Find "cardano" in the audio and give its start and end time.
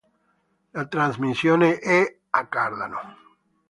2.47-3.01